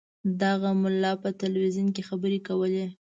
[0.41, 2.85] دغه ملا په تلویزیون کې خبرې کولې.